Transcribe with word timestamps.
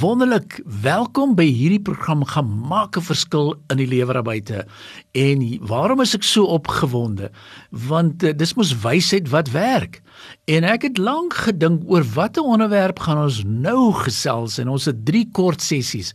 Wonderlik, 0.00 0.62
welkom 0.80 1.34
by 1.36 1.44
hierdie 1.44 1.82
program 1.84 2.22
Gemaak 2.24 2.96
'n 2.96 3.04
verskil 3.04 3.50
in 3.68 3.76
die 3.76 3.86
lewe 3.86 4.12
daar 4.16 4.24
buite. 4.24 4.64
En 5.12 5.42
waarom 5.60 6.00
is 6.00 6.14
ek 6.14 6.22
so 6.22 6.44
opgewonde? 6.44 7.30
Want 7.70 8.22
uh, 8.22 8.32
dis 8.32 8.54
mos 8.54 8.72
wysheid 8.80 9.28
wat 9.28 9.50
werk. 9.50 10.00
En 10.48 10.64
ek 10.64 10.82
het 10.82 10.98
lank 10.98 11.34
gedink 11.34 11.82
oor 11.84 12.04
watter 12.14 12.42
onderwerp 12.42 12.98
gaan 12.98 13.20
ons 13.20 13.42
nou 13.44 13.92
gesels 13.92 14.58
en 14.58 14.68
ons 14.68 14.84
het 14.84 15.04
drie 15.04 15.28
kort 15.32 15.60
sessies. 15.60 16.14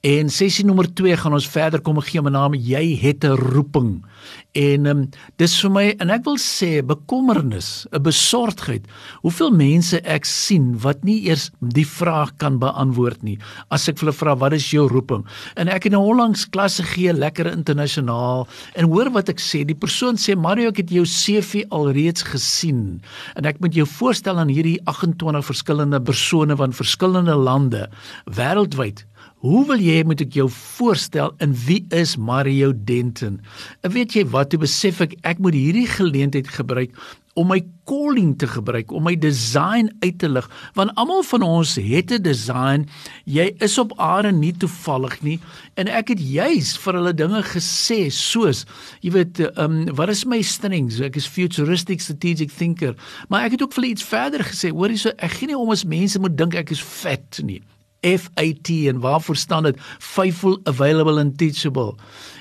En 0.00 0.30
sessie 0.32 0.64
nommer 0.64 0.86
2 0.96 1.12
gaan 1.20 1.34
ons 1.36 1.46
verder 1.52 1.82
kom 1.84 1.98
gee 2.00 2.22
met 2.24 2.32
naam 2.32 2.54
jy 2.56 2.96
het 2.96 3.20
'n 3.24 3.36
roeping. 3.36 4.00
En 4.56 4.86
um, 4.86 5.08
dis 5.36 5.60
vir 5.60 5.70
my 5.70 5.82
en 6.00 6.10
ek 6.10 6.24
wil 6.24 6.38
sê 6.40 6.80
bekommernis, 6.80 7.84
'n 7.92 8.00
besorgdheid. 8.02 8.88
Hoeveel 9.20 9.50
mense 9.50 10.00
ek 10.00 10.24
sien 10.24 10.78
wat 10.80 11.04
nie 11.04 11.28
eers 11.28 11.50
die 11.60 11.84
vraag 11.84 12.32
kan 12.36 12.58
beantwoord 12.58 13.22
nie. 13.22 13.38
As 13.68 13.88
ek 13.88 14.00
hulle 14.00 14.12
vra 14.12 14.34
wat 14.36 14.52
is 14.52 14.70
jou 14.70 14.88
roeping? 14.88 15.26
En 15.56 15.68
ek 15.68 15.84
het 15.84 15.92
nou 15.92 16.02
onlangs 16.02 16.48
klasse 16.48 16.82
gee 16.82 17.12
lekker 17.12 17.52
internasionaal 17.52 18.48
en 18.74 18.84
hoor 18.88 19.10
wat 19.10 19.28
ek 19.28 19.38
sê. 19.38 19.66
Die 19.66 19.76
persoon 19.76 20.16
sê 20.16 20.34
Mario, 20.34 20.68
ek 20.68 20.76
het 20.76 20.90
jou 20.90 21.04
CV 21.04 21.68
alreeds 21.68 22.22
gesien. 22.22 23.02
En 23.36 23.44
ek 23.44 23.60
moet 23.60 23.74
jou 23.74 23.86
voorstel 23.86 24.38
aan 24.38 24.48
hierdie 24.48 24.80
28 24.84 25.44
verskillende 25.44 26.00
persone 26.00 26.56
van 26.56 26.72
verskillende 26.72 27.34
lande 27.36 27.90
wêreldwyd 28.24 29.04
Hoe 29.40 29.62
wil 29.64 29.80
jy 29.80 30.02
moet 30.04 30.20
ek 30.20 30.34
jou 30.36 30.44
voorstel 30.52 31.30
in 31.40 31.54
wie 31.64 31.78
is 31.96 32.10
Mario 32.20 32.74
Denton? 32.76 33.38
En 33.80 33.92
weet 33.94 34.12
jy 34.12 34.26
wat, 34.28 34.50
toe 34.52 34.58
besef 34.60 34.98
ek 35.00 35.14
ek 35.24 35.40
moet 35.40 35.56
hierdie 35.56 35.86
geleentheid 35.88 36.50
gebruik 36.52 36.92
om 37.40 37.48
my 37.48 37.62
calling 37.88 38.34
te 38.36 38.44
gebruik, 38.50 38.92
om 38.92 39.06
my 39.06 39.14
design 39.16 39.88
uit 40.02 40.18
te 40.20 40.28
lig, 40.28 40.44
want 40.76 40.92
almal 41.00 41.24
van 41.24 41.46
ons 41.46 41.72
het 41.80 42.12
'n 42.12 42.20
design. 42.20 42.84
Jy 43.24 43.54
is 43.64 43.78
op 43.78 43.96
aarde 43.96 44.32
nie 44.32 44.52
toevallig 44.52 45.16
nie 45.22 45.40
en 45.74 45.88
ek 45.88 46.12
het 46.12 46.20
juis 46.20 46.76
vir 46.76 46.94
hulle 47.00 47.14
dinge 47.14 47.42
gesê 47.42 48.12
soos, 48.12 48.66
jy 49.00 49.10
weet, 49.10 49.40
ehm 49.40 49.88
um, 49.88 49.94
wat 49.96 50.10
is 50.10 50.26
my 50.26 50.42
strengths? 50.42 51.00
Ek 51.00 51.16
is 51.16 51.26
futuristic 51.26 52.00
strategic 52.00 52.50
thinker, 52.52 52.94
maar 53.28 53.44
ek 53.44 53.52
het 53.52 53.62
ook 53.62 53.72
vir 53.72 53.84
iets 53.84 54.04
verder 54.04 54.44
gesê. 54.44 54.68
Hoorie 54.68 54.98
so, 54.98 55.08
ek 55.16 55.32
gee 55.32 55.46
nie 55.46 55.56
om 55.56 55.70
as 55.70 55.84
mense 55.84 56.18
moet 56.18 56.36
dink 56.36 56.54
ek 56.54 56.70
is 56.70 56.82
vet 56.82 57.40
nie. 57.42 57.62
FAT 58.00 58.68
en 58.68 59.00
waarvoor 59.00 59.36
staan 59.36 59.62
dit? 59.62 59.76
Faithful, 59.98 60.60
available 60.64 61.20
and 61.20 61.38
teachable. 61.38 61.94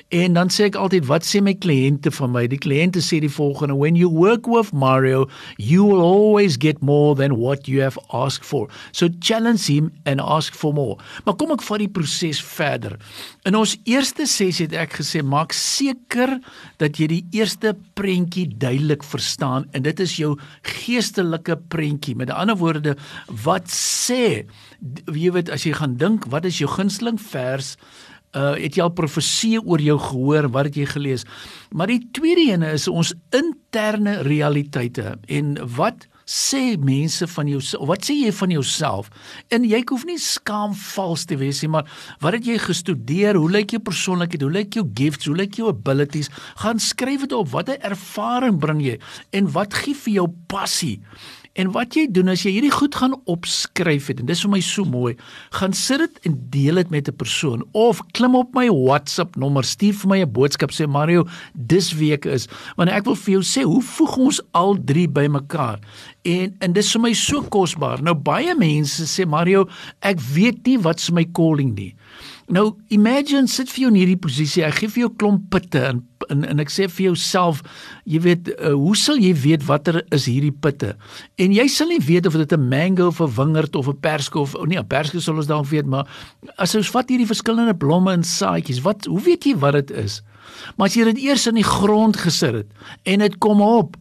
En 0.10 0.34
dan 0.34 0.50
sê 0.50 0.66
ek 0.66 0.78
altyd 0.80 1.06
wat 1.06 1.22
sê 1.22 1.38
my 1.46 1.52
kliënte 1.62 2.10
van 2.16 2.32
my? 2.34 2.48
Die 2.50 2.58
kliënte 2.58 3.02
sê 3.06 3.20
die 3.22 3.30
volgende: 3.30 3.76
When 3.78 3.94
you 3.94 4.10
work 4.10 4.48
with 4.50 4.72
Mario, 4.74 5.28
you 5.62 5.86
will 5.86 6.02
always 6.02 6.58
get 6.58 6.82
more 6.82 7.14
than 7.14 7.38
what 7.38 7.70
you 7.70 7.84
have 7.86 8.00
asked 8.10 8.42
for. 8.42 8.72
So 8.92 9.10
challenge 9.22 9.68
him 9.70 9.92
and 10.10 10.18
ask 10.18 10.58
for 10.58 10.74
more. 10.74 10.98
Maar 11.26 11.38
kom 11.38 11.54
ek 11.54 11.62
vat 11.68 11.84
die 11.84 11.92
proses 11.94 12.42
verder. 12.42 12.98
In 13.46 13.60
ons 13.60 13.76
eerste 13.86 14.26
sessie 14.26 14.66
het 14.66 14.74
ek 14.88 14.98
gesê 15.04 15.22
maak 15.22 15.54
seker 15.54 16.40
dat 16.82 16.98
jy 16.98 17.12
die 17.14 17.24
eerste 17.38 17.76
prentjie 17.94 18.48
duidelik 18.50 19.06
verstaan 19.06 19.70
en 19.78 19.86
dit 19.86 20.02
is 20.02 20.18
jou 20.18 20.34
geestelike 20.66 21.60
prentjie. 21.70 22.18
Met 22.18 22.34
ander 22.34 22.58
woorde, 22.58 22.98
wat 23.46 23.70
sê 23.70 24.50
jy 25.06 25.32
weet 25.38 25.54
as 25.54 25.70
jy 25.70 25.78
gaan 25.78 26.00
dink, 26.02 26.26
wat 26.34 26.50
is 26.50 26.64
jou 26.64 26.70
gunsteling 26.80 27.22
vers? 27.30 27.76
Uh 28.38 28.54
het 28.60 28.78
jy 28.78 28.84
al 28.86 28.94
profeseë 28.94 29.64
oor 29.66 29.82
jou 29.82 29.98
gehoor? 30.00 30.50
Wat 30.54 30.70
het 30.70 30.78
jy 30.78 30.86
gelees? 30.86 31.26
Maar 31.74 31.88
die 31.88 32.04
tweede 32.14 32.46
ene 32.52 32.72
is 32.78 32.88
ons 32.88 33.14
interne 33.36 34.22
realiteite. 34.28 35.18
En 35.28 35.58
wat 35.76 36.06
sê 36.30 36.78
mense 36.78 37.26
van 37.34 37.48
jou 37.50 37.62
wat 37.90 38.06
sê 38.06 38.14
jy 38.20 38.32
van 38.38 38.54
jouself? 38.54 39.10
En 39.50 39.66
jy 39.66 39.82
hoef 39.90 40.06
nie 40.06 40.20
skaam 40.22 40.76
vals 40.78 41.26
te 41.26 41.40
wees 41.42 41.64
nie 41.64 41.72
maar 41.74 41.90
wat 42.22 42.38
het 42.38 42.46
jy 42.46 42.60
gestudeer? 42.62 43.40
Hoe 43.40 43.50
lyk 43.50 43.74
jou 43.74 43.82
persoonlikheid? 43.82 44.46
Hoe 44.46 44.54
lyk 44.54 44.78
jou 44.78 44.86
gifts? 44.94 45.26
Hoe 45.26 45.38
lyk 45.38 45.58
jou 45.58 45.72
abilities? 45.74 46.30
Gaan 46.62 46.80
skryf 46.80 47.26
dit 47.26 47.34
op. 47.34 47.50
Watter 47.50 47.82
ervaring 47.82 48.60
bring 48.62 48.84
jy? 48.86 49.00
En 49.34 49.50
wat 49.58 49.74
gee 49.74 49.98
vir 49.98 50.20
jou 50.20 50.28
passie 50.52 51.00
En 51.58 51.72
wat 51.74 51.96
jy 51.98 52.06
doen 52.14 52.30
as 52.30 52.44
jy 52.46 52.52
hierdie 52.56 52.74
goed 52.74 52.96
gaan 52.96 53.16
opskryf 53.30 54.10
het 54.12 54.22
en 54.22 54.28
dis 54.30 54.42
vir 54.46 54.52
my 54.54 54.60
so 54.64 54.86
mooi, 54.86 55.16
gaan 55.58 55.74
sit 55.74 56.04
dit 56.04 56.20
en 56.30 56.36
deel 56.54 56.82
dit 56.82 56.90
met 56.94 57.10
'n 57.10 57.16
persoon 57.16 57.64
of 57.74 58.02
klim 58.14 58.36
op 58.36 58.54
my 58.54 58.70
WhatsApp 58.70 59.36
nommer, 59.36 59.64
stuur 59.64 59.94
vir 59.94 60.10
my 60.10 60.20
'n 60.22 60.32
boodskap 60.32 60.72
sê 60.72 60.88
Mario, 60.88 61.26
dis 61.54 61.94
week 61.94 62.26
is 62.26 62.48
want 62.78 62.90
ek 62.90 63.06
wil 63.06 63.16
vir 63.16 63.32
jou 63.34 63.44
sê 63.44 63.64
hoe 63.64 63.82
voeg 63.82 64.18
ons 64.18 64.42
al 64.54 64.78
drie 64.86 65.08
bymekaar? 65.08 65.80
En 66.24 66.56
en 66.60 66.74
dis 66.74 66.92
vir 66.92 67.02
my 67.02 67.14
so 67.14 67.42
kosbaar. 67.42 68.02
Nou 68.02 68.14
baie 68.14 68.56
mense 68.56 69.04
sê 69.04 69.28
Mario, 69.28 69.68
ek 70.02 70.20
weet 70.20 70.66
nie 70.66 70.78
wat 70.78 71.00
is 71.00 71.12
my 71.12 71.26
calling 71.34 71.76
nie. 71.76 71.96
Nou 72.48 72.74
imagine 72.88 73.48
sit 73.48 73.70
vir 73.70 73.84
jou 73.84 73.92
in 73.92 74.00
hierdie 74.00 74.20
posisie. 74.20 74.64
Ek 74.66 74.82
gee 74.82 74.90
vir 74.90 75.08
jou 75.08 75.12
klomp 75.22 75.50
pitte 75.54 75.84
en 75.92 76.06
en, 76.30 76.44
en 76.46 76.62
ek 76.62 76.72
sê 76.74 76.88
vir 76.92 77.10
jouself, 77.10 77.62
jy 78.10 78.22
weet, 78.24 78.50
uh, 78.58 78.74
hoe 78.78 78.96
sal 78.98 79.20
jy 79.22 79.32
weet 79.34 79.66
watter 79.68 80.02
is 80.16 80.28
hierdie 80.30 80.54
pitte? 80.54 80.94
En 81.42 81.54
jy 81.56 81.66
sal 81.72 81.92
nie 81.94 82.02
weet 82.06 82.28
of 82.30 82.38
dit 82.38 82.54
'n 82.54 82.70
mango 82.70 83.08
of 83.08 83.22
'n 83.22 83.34
wingerd 83.38 83.76
of 83.76 83.88
'n 83.88 84.00
perske 84.00 84.40
of 84.40 84.56
oh 84.56 84.66
nee, 84.66 84.78
'n 84.78 84.88
perske 84.88 85.20
sal 85.22 85.38
ons 85.38 85.48
dalk 85.48 85.66
weet, 85.66 85.86
maar 85.86 86.08
as 86.58 86.76
ons 86.76 86.90
vat 86.90 87.10
hierdie 87.10 87.28
verskillende 87.28 87.74
blomme 87.74 88.12
en 88.12 88.24
saadjies, 88.24 88.82
wat 88.82 89.06
hoe 89.06 89.22
weet 89.22 89.46
jy 89.46 89.56
wat 89.58 89.74
dit 89.74 89.92
is? 89.92 90.22
Maar 90.78 90.88
as 90.88 90.96
jy 90.96 91.04
dit 91.04 91.24
eers 91.24 91.48
in 91.48 91.56
die 91.56 91.64
grond 91.64 92.18
gesit 92.18 92.54
het 92.54 92.70
en 93.04 93.20
dit 93.20 93.38
kom 93.38 93.62
op, 93.62 93.98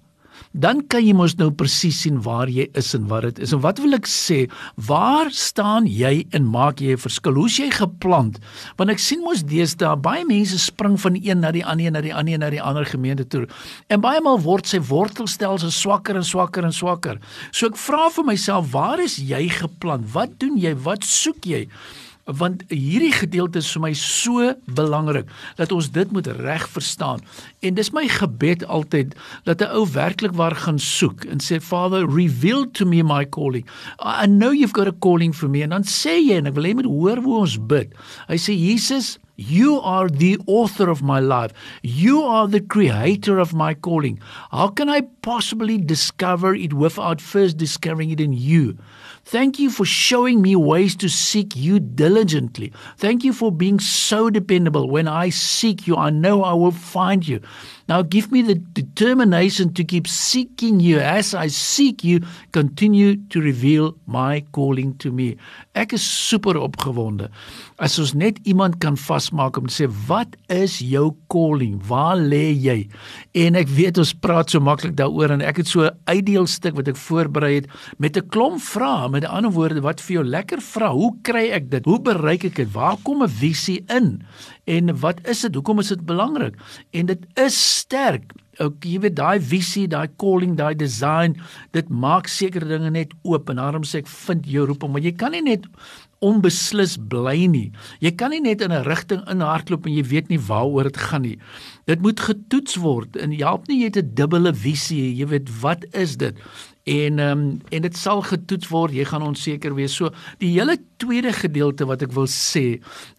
dan 0.52 0.80
kan 0.86 1.04
jy 1.04 1.14
mos 1.16 1.36
nou 1.38 1.50
presies 1.54 2.00
sien 2.02 2.20
waar 2.24 2.50
jy 2.50 2.68
is 2.78 2.94
en 2.96 3.06
wat 3.10 3.26
dit 3.28 3.42
is. 3.46 3.52
En 3.52 3.62
wat 3.64 3.80
wil 3.82 3.96
ek 3.98 4.08
sê? 4.10 4.46
Waar 4.88 5.30
staan 5.34 5.86
jy 5.86 6.26
en 6.36 6.48
maak 6.48 6.80
jy 6.80 6.96
'n 6.96 7.04
verskil? 7.04 7.34
Hoe's 7.34 7.58
jy 7.58 7.70
geplant? 7.70 8.38
Want 8.76 8.90
ek 8.90 8.98
sien 8.98 9.20
mos 9.20 9.42
deesdae 9.42 9.96
baie 9.96 10.24
mense 10.24 10.58
spring 10.58 10.98
van 11.00 11.14
een 11.16 11.40
na 11.40 11.50
die 11.52 11.64
ander 11.64 11.90
na 11.90 12.00
die 12.00 12.14
ander 12.14 12.38
na 12.38 12.50
die 12.50 12.62
ander 12.62 12.84
gemeente 12.84 13.24
toe. 13.24 13.46
En 13.88 14.00
baie 14.00 14.20
maal 14.20 14.40
word 14.40 14.66
sy 14.66 14.80
wortelstelsel 14.80 15.70
swakker 15.70 16.16
en 16.16 16.24
swakker 16.24 16.64
en 16.64 16.72
swakker. 16.72 17.18
So 17.52 17.66
ek 17.66 17.76
vra 17.76 18.08
vir 18.10 18.24
myself, 18.24 18.72
waar 18.72 19.00
is 19.00 19.16
jy 19.16 19.48
geplant? 19.48 20.12
Wat 20.12 20.38
doen 20.38 20.56
jy? 20.56 20.74
Wat 20.74 21.04
soek 21.04 21.44
jy? 21.44 21.68
Want 22.36 22.64
hierdie 22.68 23.12
gedeelte 23.14 23.62
is 23.62 23.70
vir 23.72 23.82
my 23.86 23.92
so 23.96 24.50
belangrik 24.76 25.30
dat 25.56 25.72
ons 25.72 25.90
dit 25.94 26.10
moet 26.12 26.26
reg 26.40 26.66
verstaan. 26.68 27.22
En 27.64 27.74
dis 27.78 27.90
my 27.96 28.04
gebed 28.08 28.66
altyd 28.66 29.14
dat 29.48 29.62
'n 29.62 29.72
ou 29.72 29.86
werklik 29.92 30.36
waar 30.36 30.54
gaan 30.54 30.78
soek 30.78 31.24
en 31.24 31.40
sê 31.40 31.60
Father 31.60 32.04
reveal 32.04 32.70
to 32.72 32.84
me 32.86 33.02
my 33.02 33.24
calling. 33.24 33.64
I 34.00 34.26
know 34.26 34.52
you've 34.52 34.76
got 34.76 34.86
a 34.86 34.96
calling 35.00 35.34
for 35.34 35.48
me 35.48 35.62
en 35.62 35.70
dan 35.70 35.84
sê 35.84 36.20
jy 36.20 36.36
en 36.36 36.46
ek 36.46 36.54
wil 36.54 36.64
hê 36.64 36.74
moet 36.74 36.84
hoor 36.84 37.16
hoe 37.16 37.38
ons 37.38 37.56
bid. 37.66 37.94
Hy 38.28 38.36
sê 38.36 38.52
Jesus 38.52 39.18
You 39.38 39.78
are 39.82 40.08
the 40.08 40.36
author 40.48 40.90
of 40.90 41.00
my 41.00 41.20
life. 41.20 41.52
You 41.82 42.24
are 42.24 42.48
the 42.48 42.60
creator 42.60 43.38
of 43.38 43.54
my 43.54 43.72
calling. 43.72 44.18
How 44.50 44.66
can 44.66 44.88
I 44.88 45.02
possibly 45.22 45.78
discover 45.78 46.56
it 46.56 46.72
without 46.72 47.20
first 47.20 47.56
discovering 47.56 48.10
it 48.10 48.18
in 48.18 48.32
you? 48.32 48.76
Thank 49.28 49.58
you 49.58 49.68
for 49.68 49.84
showing 49.84 50.40
me 50.40 50.56
ways 50.56 50.96
to 50.96 51.08
seek 51.10 51.54
you 51.54 51.80
diligently. 51.80 52.72
Thank 52.96 53.24
you 53.24 53.34
for 53.34 53.52
being 53.52 53.78
so 53.78 54.30
dependable. 54.30 54.88
When 54.88 55.06
I 55.06 55.28
seek 55.28 55.86
you, 55.86 55.96
I 55.96 56.08
know 56.08 56.42
I 56.42 56.54
will 56.54 56.72
find 56.72 57.28
you. 57.28 57.42
Now 57.88 58.02
give 58.02 58.30
me 58.30 58.42
the 58.42 58.60
determination 58.76 59.72
to 59.72 59.82
keep 59.82 60.06
seeking 60.06 60.78
you 60.78 60.98
as 61.00 61.32
I 61.32 61.48
seek 61.48 62.04
you, 62.04 62.20
continue 62.52 63.16
to 63.32 63.40
reveal 63.40 63.96
my 64.04 64.44
calling 64.52 64.92
to 64.98 65.10
me. 65.10 65.38
Ek 65.72 65.94
is 65.96 66.04
super 66.04 66.52
opgewonde. 66.60 67.30
As 67.80 67.96
ons 67.96 68.12
net 68.12 68.42
iemand 68.44 68.76
kan 68.84 68.98
vasmaak 69.00 69.56
om 69.56 69.70
te 69.70 69.72
sê 69.72 69.88
wat 70.04 70.36
is 70.52 70.82
jou 70.84 71.14
calling? 71.32 71.78
Waar 71.88 72.20
lê 72.20 72.52
jy? 72.52 72.76
En 73.32 73.56
ek 73.56 73.72
weet 73.72 73.96
ons 74.04 74.12
praat 74.20 74.52
so 74.52 74.60
maklik 74.60 74.92
daaroor 74.98 75.38
en 75.38 75.46
ek 75.48 75.62
het 75.62 75.72
so 75.72 75.88
'n 75.88 75.96
uitdeelstuk 76.12 76.76
wat 76.76 76.92
ek 76.92 77.00
voorberei 77.00 77.54
het 77.64 77.72
met 77.96 78.18
'n 78.20 78.28
klomp 78.28 78.60
vrae, 78.60 79.08
met 79.08 79.24
ander 79.24 79.50
woorde 79.50 79.80
wat 79.80 80.00
vir 80.00 80.20
jou 80.20 80.24
lekker 80.24 80.60
vra. 80.60 80.92
Hoe 80.92 81.16
kry 81.22 81.48
ek 81.56 81.70
dit? 81.70 81.84
Hoe 81.84 82.00
bereik 82.00 82.44
ek 82.44 82.56
dit? 82.56 82.68
Waar 82.72 82.98
kom 83.02 83.22
'n 83.22 83.28
visie 83.28 83.80
in? 83.88 84.20
En 84.68 84.92
wat 85.00 85.22
is 85.28 85.40
dit? 85.46 85.54
Hoekom 85.54 85.80
is 85.80 85.94
dit 85.94 86.04
belangrik? 86.04 86.58
En 86.90 87.08
dit 87.08 87.24
is 87.40 87.56
sterk. 87.78 88.34
Ook 88.58 88.84
jy 88.84 88.98
weet 89.04 89.16
daai 89.16 89.38
visie, 89.40 89.86
daai 89.88 90.08
calling, 90.20 90.56
daai 90.58 90.74
design, 90.76 91.36
dit 91.76 91.88
maak 91.88 92.26
sekere 92.28 92.66
dinge 92.66 92.90
net 92.90 93.14
oop 93.22 93.48
en 93.52 93.60
daarom 93.62 93.86
sê 93.86 94.02
ek 94.02 94.10
vind 94.26 94.48
jou 94.50 94.66
roeping, 94.66 94.90
maar 94.92 95.04
jy 95.04 95.14
kan 95.14 95.32
nie 95.32 95.44
net 95.46 95.68
onbeslis 96.26 96.96
bly 97.10 97.46
nie. 97.46 97.68
Jy 98.02 98.10
kan 98.18 98.34
nie 98.34 98.42
net 98.42 98.60
in 98.60 98.72
'n 98.74 98.82
rigting 98.82 99.22
inhardloop 99.30 99.86
en 99.86 99.94
jy 99.94 100.02
weet 100.02 100.28
nie 100.28 100.40
waaroor 100.40 100.90
dit 100.90 100.96
gaan 100.96 101.22
nie. 101.22 101.38
Dit 101.86 102.02
moet 102.02 102.20
getoets 102.20 102.76
word 102.76 103.16
en 103.16 103.32
help 103.32 103.68
nie 103.68 103.78
jy 103.78 103.94
het 103.94 104.02
'n 104.02 104.14
dubbele 104.14 104.52
visie, 104.52 105.14
jy 105.14 105.26
weet 105.26 105.48
wat 105.60 105.84
is 105.94 106.16
dit? 106.16 106.34
En 106.88 107.18
ehm 107.20 107.38
um, 107.38 107.48
en 107.68 107.82
dit 107.84 107.96
sal 107.96 108.22
getoets 108.24 108.68
word. 108.72 108.94
Jy 108.96 109.04
gaan 109.10 109.24
onseker 109.26 109.74
wees. 109.76 109.92
So 109.98 110.08
die 110.40 110.54
hele 110.54 110.78
tweede 110.96 111.34
gedeelte 111.36 111.84
wat 111.88 112.02
ek 112.06 112.14
wil 112.16 112.28
sê 112.32 112.78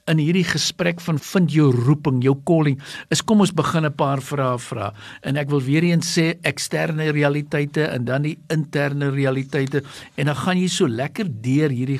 in 0.10 0.22
hierdie 0.22 0.46
gesprek 0.48 1.04
van 1.06 1.20
vind 1.22 1.54
jou 1.54 1.68
roeping, 1.76 2.24
jou 2.26 2.34
calling, 2.50 2.80
is 3.14 3.22
kom 3.22 3.44
ons 3.46 3.54
begin 3.54 3.86
'n 3.86 3.94
paar 3.94 4.22
vrae 4.22 4.58
vra. 4.58 4.94
En 5.22 5.38
ek 5.38 5.50
wil 5.50 5.62
weer 5.62 5.84
eens 5.84 6.18
sê 6.18 6.40
eksterne 6.42 7.12
realiteite 7.12 7.84
en 7.94 8.06
dan 8.06 8.22
die 8.24 8.38
interne 8.50 9.12
realiteite 9.12 9.84
en 10.18 10.26
dan 10.26 10.36
gaan 10.36 10.58
jy 10.58 10.68
so 10.68 10.88
lekker 10.88 11.28
deur 11.30 11.70
hierdie 11.70 12.00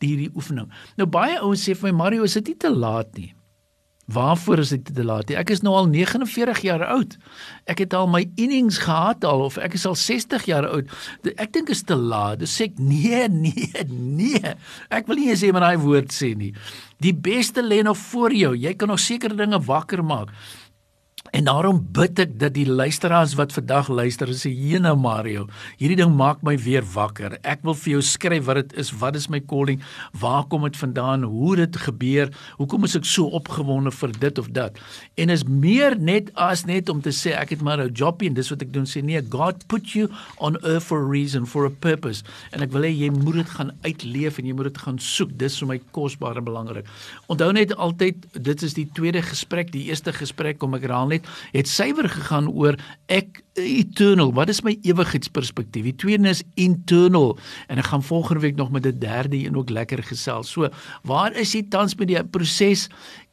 hierdie 0.00 0.30
oefening. 0.34 0.68
Nou 0.96 1.06
baie 1.06 1.40
ouens 1.40 1.68
sê 1.68 1.74
vir 1.74 1.92
my 1.92 1.96
Mario, 2.04 2.22
is 2.24 2.34
dit 2.34 2.48
nie 2.48 2.56
te 2.56 2.70
laat 2.70 3.16
nie? 3.16 3.37
Waarvoor 4.08 4.58
is 4.58 4.70
dit 4.72 4.94
te 4.94 5.04
laat? 5.04 5.28
Ek 5.36 5.50
is 5.52 5.60
nou 5.60 5.74
al 5.76 5.90
49 5.92 6.62
jaar 6.64 6.84
oud. 6.94 7.16
Ek 7.68 7.82
het 7.84 7.92
al 7.92 8.06
my 8.08 8.22
innings 8.40 8.78
gehad 8.86 9.24
al 9.28 9.42
of 9.44 9.58
ek 9.60 9.76
is 9.76 9.84
al 9.88 9.98
60 10.00 10.46
jaar 10.48 10.64
oud. 10.64 10.88
Ek 11.36 11.52
dink 11.52 11.68
is 11.68 11.84
te 11.84 11.96
laat. 11.96 12.40
Dis 12.40 12.54
sê 12.56 12.70
ek 12.70 12.80
nee, 12.80 13.26
nee, 13.28 13.84
nee. 13.92 14.54
Ek 14.88 15.10
wil 15.10 15.20
nie 15.20 15.28
eens 15.28 15.44
sê 15.44 15.52
maar 15.52 15.66
daai 15.66 15.84
woord 15.84 16.14
sê 16.14 16.32
nie. 16.38 16.54
Die 17.04 17.12
beste 17.12 17.60
lê 17.60 17.82
nog 17.84 18.00
voor 18.08 18.32
jou. 18.32 18.54
Jy 18.56 18.72
kan 18.80 18.88
nog 18.88 19.02
sekere 19.04 19.36
dinge 19.36 19.60
wakker 19.68 20.00
maak. 20.00 20.32
En 21.32 21.44
daarom 21.44 21.80
bid 21.92 22.18
ek 22.22 22.36
dat 22.40 22.54
die 22.56 22.66
luisteraars 22.68 23.34
wat 23.38 23.52
vandag 23.52 23.88
luister 23.92 24.30
sê 24.32 24.50
Jena 24.52 24.94
Mario, 24.96 25.46
hierdie 25.80 25.98
ding 26.00 26.14
maak 26.16 26.40
my 26.46 26.54
weer 26.60 26.84
wakker. 26.94 27.36
Ek 27.42 27.64
wil 27.66 27.76
vir 27.76 27.96
jou 27.96 28.02
skryf 28.04 28.46
wat 28.48 28.62
dit 28.62 28.76
is, 28.80 28.92
wat 29.00 29.18
is 29.18 29.28
my 29.32 29.40
calling, 29.40 29.82
waar 30.16 30.46
kom 30.48 30.64
dit 30.64 30.78
vandaan, 30.80 31.26
hoe 31.28 31.56
dit 31.60 31.80
gebeur, 31.84 32.32
hoekom 32.60 32.88
is 32.88 32.96
ek 32.98 33.08
so 33.08 33.28
opgewonde 33.36 33.92
vir 33.98 34.14
dit 34.20 34.40
of 34.40 34.48
dat. 34.56 34.78
En 35.20 35.32
is 35.34 35.44
meer 35.44 35.98
net 35.98 36.32
as 36.38 36.64
net 36.68 36.88
om 36.88 37.02
te 37.04 37.12
sê 37.12 37.34
ek 37.36 37.56
het 37.56 37.62
maar 37.62 37.82
'n 37.82 37.92
jobie 37.92 38.28
en 38.28 38.34
dis 38.34 38.50
wat 38.50 38.62
ek 38.62 38.72
doen 38.72 38.86
sê 38.86 39.02
nee, 39.02 39.20
God 39.28 39.66
put 39.68 39.92
you 39.92 40.08
on 40.38 40.56
earth 40.64 40.84
for 40.84 41.04
a 41.04 41.08
reason, 41.08 41.46
for 41.46 41.66
a 41.66 41.70
purpose. 41.70 42.24
En 42.52 42.62
ek 42.62 42.72
wil 42.72 42.82
hê 42.82 42.92
jy 42.92 43.10
moet 43.10 43.44
dit 43.44 43.50
gaan 43.50 43.72
uitleef 43.82 44.38
en 44.38 44.46
jy 44.46 44.54
moet 44.54 44.72
dit 44.72 44.78
gaan 44.78 44.98
soek. 44.98 45.36
Dis 45.38 45.58
vir 45.58 45.68
my 45.68 45.80
kosbaar 45.92 46.36
en 46.36 46.44
belangrik. 46.44 46.86
Onthou 47.28 47.52
net 47.52 47.76
altyd 47.76 48.16
dit 48.32 48.62
is 48.62 48.74
die 48.74 48.88
tweede 48.92 49.22
gesprek, 49.22 49.72
die 49.72 49.88
eerste 49.88 50.12
gesprek 50.12 50.58
kom 50.58 50.74
ek 50.74 50.82
herhaal 50.82 51.08
net 51.08 51.17
het 51.18 51.68
het 51.68 51.68
suiwer 51.68 52.08
gegaan 52.08 52.48
oor 52.48 52.76
ek 53.12 53.42
eternal 53.58 54.30
wat 54.32 54.48
is 54.48 54.62
my 54.62 54.76
ewigheidsperspektief? 54.86 55.84
Die 55.84 55.96
tweede 55.98 56.30
is 56.30 56.42
internal 56.54 57.36
en 57.68 57.80
ek 57.82 57.90
gaan 57.90 58.04
volgende 58.06 58.44
week 58.46 58.56
nog 58.56 58.70
met 58.70 58.86
'n 58.86 58.98
derde 58.98 59.36
een 59.36 59.56
ook 59.56 59.70
lekker 59.70 60.02
gesels. 60.02 60.50
So 60.50 60.68
waar 61.02 61.32
is 61.32 61.52
jy 61.52 61.66
tans 61.68 61.94
met 61.94 62.08
die 62.08 62.24
proses 62.24 62.88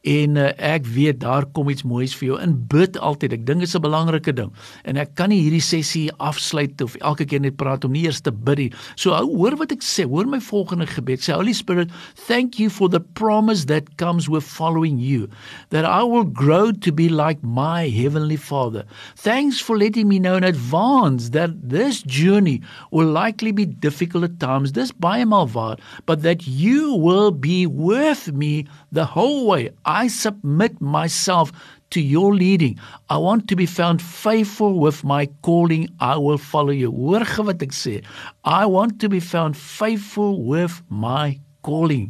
en 0.06 0.36
uh, 0.38 0.50
ek 0.62 0.86
weet 0.94 1.18
daar 1.24 1.44
kom 1.56 1.68
iets 1.72 1.82
moois 1.82 2.14
vir 2.14 2.28
jou. 2.28 2.38
In 2.42 2.54
bid 2.70 2.94
altyd. 3.02 3.34
Ek 3.34 3.46
dink 3.46 3.64
dit 3.64 3.68
is 3.68 3.74
'n 3.74 3.82
belangrike 3.82 4.32
ding. 4.32 4.52
En 4.84 4.96
ek 4.96 5.14
kan 5.18 5.28
nie 5.28 5.40
hierdie 5.42 5.62
sessie 5.62 6.10
afsluit 6.22 6.80
of 6.80 6.94
elke 7.02 7.24
keer 7.26 7.40
net 7.40 7.56
praat 7.56 7.84
om 7.84 7.92
nie 7.92 8.04
eers 8.06 8.20
te 8.20 8.30
bid 8.30 8.58
nie. 8.58 8.72
So 8.94 9.10
hou 9.10 9.26
hoor 9.26 9.56
wat 9.56 9.72
ek 9.72 9.82
sê. 9.82 10.06
Hoor 10.06 10.26
my 10.26 10.40
volgende 10.40 10.86
gebed. 10.86 11.20
Sê 11.20 11.34
Holy 11.34 11.52
Spirit 11.52 11.90
thank 12.14 12.58
you 12.58 12.70
for 12.70 12.88
the 12.88 13.00
promise 13.00 13.66
that 13.66 13.96
comes 13.96 14.28
with 14.28 14.44
following 14.44 14.98
you 14.98 15.28
that 15.70 15.84
I 15.84 16.02
will 16.02 16.24
grow 16.24 16.70
to 16.70 16.92
be 16.92 17.08
like 17.08 17.42
my 17.42 17.88
heavenly 17.88 18.36
father. 18.36 18.84
Thanks 19.16 19.60
for 19.60 19.76
letting 19.76 20.08
me 20.08 20.18
know 20.18 20.36
in 20.36 20.44
advance 20.44 21.30
that 21.30 21.50
this 21.68 22.02
journey 22.02 22.62
will 22.92 23.10
likely 23.10 23.52
be 23.52 23.66
difficult 23.66 24.24
at 24.24 24.38
times. 24.38 24.72
Dis 24.72 24.92
baie 24.92 25.24
maal 25.26 25.48
waar 25.48 25.76
but 26.06 26.22
that 26.22 26.46
you 26.46 26.94
will 26.94 27.30
be 27.30 27.66
with 27.66 28.32
me 28.32 28.66
the 28.92 29.04
whole 29.04 29.46
way 29.46 29.70
submit 30.06 30.80
myself 30.80 31.48
to 31.90 32.00
your 32.00 32.34
leading. 32.34 32.76
I 33.08 33.16
want 33.16 33.48
to 33.48 33.56
be 33.56 33.64
found 33.66 34.02
faithful 34.02 34.78
with 34.78 35.04
my 35.04 35.26
calling. 35.42 35.88
I 36.00 36.16
will 36.16 36.38
follow 36.38 36.76
you. 36.76 36.90
Hoor 36.92 37.24
wat 37.48 37.64
ek 37.64 37.72
sê. 37.72 38.02
I 38.44 38.66
want 38.66 39.00
to 39.00 39.08
be 39.08 39.20
found 39.20 39.56
faithful 39.56 40.44
with 40.44 40.82
my 40.88 41.40
calling 41.66 42.08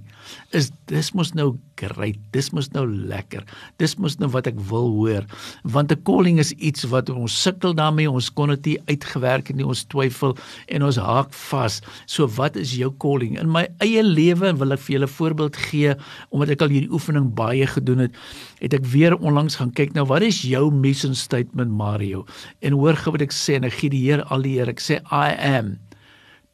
is 0.53 0.70
dis 0.93 1.12
mos 1.17 1.32
nou 1.35 1.55
great 1.81 2.19
dis 2.32 2.53
mos 2.53 2.70
nou 2.75 2.85
lekker 2.87 3.44
dis 3.82 3.97
mos 3.99 4.19
nou 4.20 4.31
wat 4.35 4.47
ek 4.50 4.58
wil 4.70 4.93
hoor 5.00 5.26
want 5.64 5.93
'n 5.93 6.03
calling 6.05 6.38
is 6.38 6.53
iets 6.61 6.85
wat 6.93 7.11
ons 7.11 7.32
sukkel 7.43 7.75
daarmee 7.75 8.11
ons 8.11 8.31
kon 8.31 8.55
dit 8.55 8.67
nie 8.67 8.79
uitgewerk 8.93 9.49
het 9.49 9.56
nie 9.56 9.67
ons 9.67 9.85
twyfel 9.85 10.37
en 10.69 10.82
ons 10.82 10.97
haak 10.97 11.32
vas 11.50 11.81
so 12.06 12.26
wat 12.37 12.56
is 12.56 12.75
jou 12.76 12.91
calling? 13.03 13.37
In 13.41 13.50
my 13.53 13.67
eie 13.85 14.03
lewe 14.05 14.53
wil 14.61 14.75
ek 14.76 14.82
vir 14.87 14.97
julle 14.97 15.11
voorbeeld 15.11 15.59
gee 15.69 15.94
omdat 16.31 16.56
ek 16.56 16.64
al 16.67 16.75
hierdie 16.75 16.93
oefening 16.93 17.32
baie 17.38 17.67
gedoen 17.70 18.06
het 18.06 18.17
het 18.61 18.76
ek 18.79 18.87
weer 18.93 19.17
onlangs 19.17 19.59
gaan 19.61 19.73
kyk 19.76 19.94
nou 19.97 20.06
wat 20.11 20.25
is 20.26 20.43
jou 20.47 20.69
mission 20.73 21.14
statement 21.14 21.73
Mario? 21.73 22.25
En 22.62 22.76
hoor 22.76 22.99
gou 22.99 23.14
wat 23.17 23.26
ek 23.26 23.35
sê 23.37 23.61
en 23.61 23.69
ek 23.69 23.79
gee 23.81 23.93
die 23.93 24.05
Here 24.06 24.26
al 24.31 24.44
die 24.44 24.56
eer 24.59 24.70
ek 24.70 24.82
sê 24.82 25.00
I 25.11 25.35
am 25.35 25.76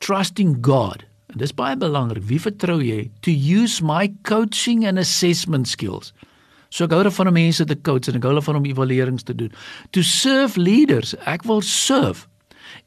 trusting 0.03 0.59
God 0.65 1.07
En 1.33 1.41
dis 1.41 1.55
baie 1.57 1.77
belangrik. 1.77 2.27
Wie 2.29 2.41
vertrou 2.41 2.81
jy 2.85 3.07
to 3.25 3.33
use 3.33 3.85
my 3.85 4.11
coaching 4.29 4.85
and 4.87 5.01
assessment 5.01 5.69
skills? 5.69 6.13
So 6.73 6.87
ek 6.87 6.95
hou 6.97 7.03
daarvan 7.05 7.29
om 7.29 7.37
mense 7.37 7.65
te 7.69 7.77
coach 7.77 8.09
en 8.09 8.17
ek 8.17 8.27
hou 8.29 8.35
daarvan 8.37 8.61
om 8.61 8.69
evaluerings 8.69 9.25
te 9.29 9.37
doen. 9.37 9.53
To 9.97 10.05
serve 10.05 10.61
leaders, 10.61 11.13
ek 11.29 11.45
wil 11.49 11.61
serve 11.65 12.29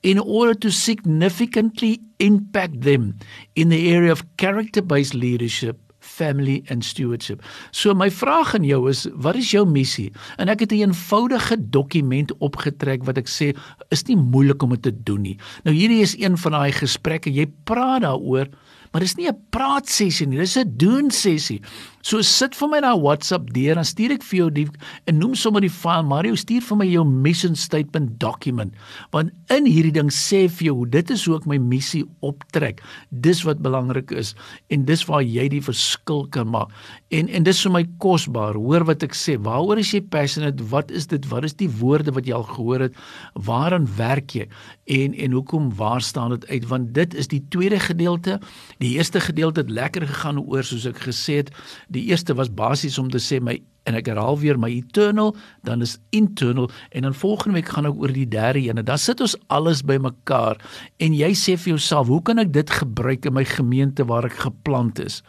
in 0.01 0.19
order 0.19 0.55
to 0.65 0.71
significantly 0.71 1.99
impact 2.17 2.81
them 2.81 3.13
in 3.55 3.69
the 3.69 3.93
area 3.93 4.11
of 4.11 4.23
character-based 4.37 5.13
leadership 5.13 5.77
family 6.05 6.61
and 6.69 6.85
stewardship. 6.85 7.41
So 7.71 7.93
my 7.97 8.09
vraag 8.13 8.53
aan 8.55 8.67
jou 8.67 8.85
is, 8.89 9.05
wat 9.13 9.39
is 9.39 9.51
jou 9.51 9.65
missie? 9.67 10.11
En 10.37 10.51
ek 10.51 10.65
het 10.65 10.71
'n 10.71 10.85
eenvoudige 10.85 11.57
dokument 11.57 12.31
opgetrek 12.37 13.03
wat 13.03 13.17
ek 13.17 13.27
sê 13.27 13.55
is 13.89 14.05
nie 14.07 14.17
moeilik 14.17 14.61
om 14.63 14.69
dit 14.69 14.81
te 14.81 14.93
doen 15.03 15.21
nie. 15.21 15.37
Nou 15.63 15.75
hierdie 15.75 16.01
is 16.01 16.15
een 16.17 16.37
van 16.37 16.51
daai 16.51 16.71
gesprekke, 16.71 17.33
jy 17.33 17.47
praat 17.63 18.01
daaroor, 18.01 18.47
maar 18.91 19.01
dis 19.01 19.15
nie 19.15 19.27
'n 19.27 19.37
praat 19.49 19.89
sessie 19.89 20.27
nie, 20.27 20.37
dis 20.37 20.57
'n 20.57 20.77
doen 20.77 21.11
sessie. 21.11 21.61
So 22.05 22.21
sit 22.21 22.53
vir 22.53 22.69
my 22.69 22.79
na 22.83 22.91
WhatsApp 22.93 23.47
deur 23.55 23.79
dan 23.79 23.87
stuur 23.89 24.11
ek 24.13 24.25
vir 24.27 24.37
jou 24.37 24.49
die 24.53 24.65
en 25.09 25.15
noem 25.17 25.31
sommer 25.41 25.63
die 25.63 25.71
file 25.73 26.05
Mario 26.05 26.37
stuur 26.37 26.61
vir 26.61 26.77
my 26.77 26.85
jou 26.85 27.01
mission 27.09 27.55
statement 27.57 28.19
document. 28.21 28.75
Want 29.15 29.33
in 29.49 29.65
hierdie 29.65 29.95
ding 29.95 30.11
sê 30.13 30.43
vir 30.45 30.67
jou 30.67 30.85
dit 30.93 31.13
is 31.15 31.23
hoe 31.25 31.39
ek 31.39 31.47
my 31.49 31.57
missie 31.57 32.03
optrek. 32.21 32.83
Dis 33.25 33.41
wat 33.47 33.63
belangrik 33.65 34.13
is 34.13 34.35
en 34.69 34.83
dis 34.85 35.01
waar 35.09 35.23
jy 35.25 35.47
die 35.55 35.63
verskil 35.65 36.27
kan 36.35 36.51
maak. 36.53 36.75
En 37.09 37.25
en 37.25 37.47
dis 37.47 37.63
vir 37.65 37.73
my 37.73 37.81
kosbaar 38.03 38.53
hoor 38.61 38.85
wat 38.85 39.07
ek 39.07 39.17
sê 39.17 39.39
waaroor 39.41 39.81
is 39.81 39.95
jy 39.95 40.03
passionate? 40.13 40.61
Wat 40.69 40.93
is 40.93 41.09
dit? 41.09 41.25
Wat 41.33 41.49
is 41.49 41.57
die 41.57 41.71
woorde 41.81 42.13
wat 42.13 42.29
jy 42.29 42.37
al 42.37 42.45
gehoor 42.51 42.85
het? 42.85 43.01
Waaraan 43.49 43.89
werk 43.97 44.37
jy? 44.37 44.45
En 44.93 45.17
en 45.25 45.39
hoekom 45.39 45.73
waar 45.81 46.05
staan 46.05 46.37
dit 46.37 46.45
uit? 46.53 46.69
Want 46.69 46.93
dit 46.93 47.17
is 47.17 47.33
die 47.33 47.41
tweede 47.49 47.81
gedeelte. 47.81 48.37
Die 48.77 48.93
eerste 48.99 49.25
gedeelte 49.25 49.65
het 49.65 49.73
lekker 49.73 50.05
gegaan 50.05 50.45
oor 50.45 50.61
soos 50.61 50.85
ek 50.85 51.01
gesê 51.09 51.41
het 51.41 51.53
Die 51.95 52.09
eerste 52.11 52.35
was 52.35 52.51
basies 52.51 52.97
om 52.99 53.07
te 53.11 53.21
sê 53.23 53.39
my 53.39 53.55
en 53.85 53.97
ek 53.97 54.09
herhaal 54.09 54.37
weer 54.41 54.59
my 54.59 54.69
eternal, 54.73 55.33
dan 55.65 55.83
is 55.85 55.97
internal 56.15 56.69
en 56.91 57.07
dan 57.07 57.17
volgende 57.17 57.59
week 57.59 57.71
gaan 57.73 57.89
ek 57.89 57.99
oor 58.01 58.13
die 58.13 58.27
derde 58.29 58.63
een. 58.65 58.81
Dan 58.85 59.01
sit 59.01 59.21
ons 59.21 59.37
alles 59.53 59.83
bymekaar 59.85 60.59
en 61.03 61.15
jy 61.15 61.31
sê 61.37 61.55
vir 61.59 61.75
jouself, 61.75 62.09
hoe 62.09 62.21
kan 62.25 62.41
ek 62.41 62.53
dit 62.55 62.75
gebruik 62.79 63.27
in 63.29 63.35
my 63.37 63.45
gemeente 63.47 64.05
waar 64.09 64.25
ek 64.27 64.39
geplant 64.45 64.99
is? 65.03 65.21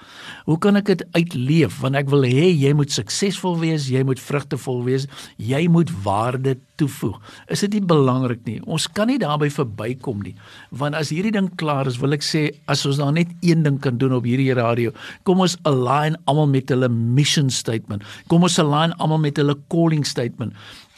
Hoe 0.48 0.58
kan 0.62 0.80
ek 0.80 0.88
dit 0.92 1.04
uitleef? 1.16 1.80
Want 1.84 2.00
ek 2.00 2.10
wil 2.12 2.24
hê 2.28 2.48
jy 2.50 2.72
moet 2.76 2.92
suksesvol 2.94 3.60
wees, 3.60 3.90
jy 3.92 4.04
moet 4.06 4.20
vrugtevol 4.22 4.84
wees, 4.88 5.08
jy 5.36 5.66
moet 5.72 5.92
waarde 6.04 6.56
toevoeg. 6.80 7.16
Is 7.52 7.62
dit 7.64 7.78
nie 7.78 7.84
belangrik 7.88 8.42
nie? 8.48 8.58
Ons 8.64 8.86
kan 8.92 9.08
nie 9.10 9.18
daarby 9.20 9.48
verbykom 9.52 10.22
nie. 10.24 10.34
Want 10.76 10.96
as 10.98 11.12
hierdie 11.14 11.34
ding 11.34 11.48
klaar 11.60 11.88
is, 11.88 11.98
wil 12.00 12.16
ek 12.16 12.24
sê 12.24 12.48
as 12.70 12.84
ons 12.88 13.00
daar 13.00 13.14
net 13.16 13.32
een 13.44 13.64
ding 13.66 13.78
kan 13.82 14.00
doen 14.00 14.16
op 14.16 14.26
hierdie 14.28 14.52
radio, 14.56 14.92
kom 15.28 15.42
ons 15.44 15.56
align 15.68 16.18
almal 16.28 16.48
met 16.52 16.72
hulle 16.72 16.88
mission 16.92 17.50
statement. 17.52 18.04
Kom 18.30 18.45
ons 18.46 18.58
align 18.62 18.94
almal 19.02 19.22
met 19.22 19.38
hulle 19.42 19.56
calling 19.72 20.06
statement. 20.06 20.54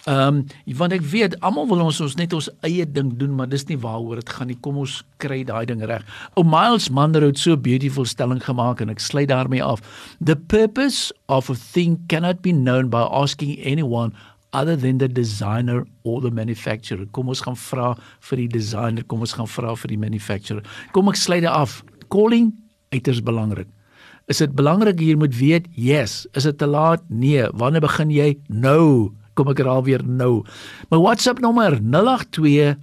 Ehm 0.09 0.39
um, 0.39 0.45
want 0.79 0.95
ek 0.97 1.03
weet 1.11 1.35
almal 1.45 1.67
wil 1.69 1.83
ons 1.85 1.99
ons 2.01 2.15
net 2.17 2.33
ons 2.33 2.47
eie 2.65 2.87
ding 2.87 3.11
doen, 3.21 3.35
maar 3.37 3.49
dis 3.51 3.67
nie 3.69 3.77
waaroor 3.83 4.23
dit 4.23 4.31
gaan 4.33 4.49
nie. 4.49 4.57
Kom 4.65 4.79
ons 4.81 5.03
kry 5.21 5.43
daai 5.45 5.67
ding 5.69 5.83
reg. 5.85 6.07
O 6.39 6.45
Miles 6.47 6.89
Monroe 6.89 7.29
het 7.29 7.39
so 7.39 7.53
'n 7.53 7.61
beautiful 7.61 8.07
stelling 8.09 8.41
gemaak 8.41 8.81
en 8.81 8.89
ek 8.89 9.01
sluit 9.05 9.29
daarmee 9.29 9.63
af. 9.63 9.83
The 10.21 10.37
purpose 10.37 11.13
of 11.29 11.51
a 11.51 11.55
thing 11.55 11.99
cannot 12.09 12.41
be 12.43 12.53
known 12.53 12.89
by 12.89 13.05
asking 13.05 13.59
anyone 13.61 14.13
other 14.53 14.77
than 14.77 14.99
the 14.99 15.09
designer 15.09 15.87
or 16.05 16.21
the 16.21 16.31
manufacturer. 16.31 17.07
Kom 17.13 17.29
ons 17.29 17.41
gaan 17.41 17.57
vra 17.57 17.97
vir 18.31 18.37
die 18.37 18.49
designer, 18.49 19.05
kom 19.05 19.21
ons 19.21 19.33
gaan 19.33 19.47
vra 19.47 19.75
vir 19.77 19.89
die 19.89 19.99
manufacturer. 19.99 20.63
Kom 20.93 21.09
ek 21.09 21.17
sluit 21.17 21.43
dit 21.43 21.51
af. 21.51 21.83
Calling 22.09 22.55
uiters 22.95 23.21
belangrik. 23.21 23.69
Is 24.29 24.43
dit 24.43 24.53
belangrik 24.53 24.99
hier 25.01 25.17
moet 25.17 25.33
weet? 25.37 25.67
Yes. 25.73 26.27
Is 26.37 26.45
dit 26.45 26.59
te 26.59 26.67
laat? 26.67 27.01
Nee. 27.09 27.49
Wanneer 27.57 27.81
begin 27.81 28.11
jy? 28.13 28.35
Nou. 28.53 29.09
Kom 29.39 29.49
ek 29.49 29.63
raal 29.65 29.85
weer 29.87 30.03
nou. 30.05 30.43
My 30.91 30.99
WhatsApp 31.01 31.41
nommer 31.41 31.79
082 31.81 32.77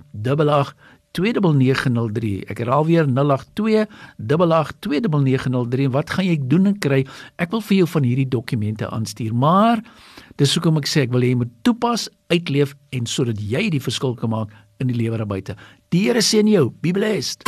88903. 1.16 2.32
Ek 2.50 2.64
herhaal 2.64 2.88
weer 2.88 3.06
082 3.06 3.86
88903. 4.18 5.92
Wat 5.94 6.16
gaan 6.16 6.26
jy 6.28 6.38
doen 6.42 6.72
en 6.72 6.80
kry? 6.80 7.04
Ek 7.38 7.54
wil 7.54 7.64
vir 7.68 7.78
jou 7.84 7.90
van 7.94 8.08
hierdie 8.10 8.28
dokumente 8.28 8.90
aanstuur, 8.90 9.36
maar 9.36 9.84
dis 10.42 10.56
hoekom 10.58 10.82
ek 10.82 10.90
sê 10.92 11.06
ek 11.06 11.14
wil 11.14 11.24
hê 11.24 11.32
jy 11.36 11.42
moet 11.44 11.54
toepas, 11.68 12.10
uitleef 12.34 12.74
en 12.96 13.06
sodat 13.08 13.40
jy 13.40 13.68
die 13.76 13.84
verskil 13.84 14.18
kan 14.20 14.34
maak 14.34 14.56
in 14.82 14.90
die 14.92 14.98
lewe 14.98 15.22
daar 15.22 15.30
buite. 15.30 15.56
Die 15.94 16.08
Here 16.10 16.26
seën 16.26 16.50
jou. 16.52 16.72
Be 16.82 16.92
blessed. 16.92 17.48